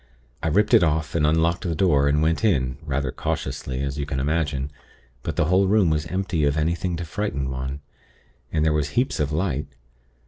I 0.41 0.47
ripped 0.47 0.73
it 0.73 0.81
off, 0.81 1.13
and 1.13 1.27
unlocked 1.27 1.61
the 1.61 1.75
door, 1.75 2.07
and 2.07 2.23
went 2.23 2.43
in, 2.43 2.79
rather 2.81 3.11
cautiously, 3.11 3.83
as 3.83 3.99
you 3.99 4.07
can 4.07 4.19
imagine; 4.19 4.71
but 5.21 5.35
the 5.35 5.45
whole 5.45 5.67
room 5.67 5.91
was 5.91 6.07
empty 6.07 6.43
of 6.43 6.57
anything 6.57 6.95
to 6.95 7.05
frighten 7.05 7.51
one, 7.51 7.81
and 8.51 8.65
there 8.65 8.73
was 8.73 8.89
heaps 8.97 9.19
of 9.19 9.31
light. 9.31 9.67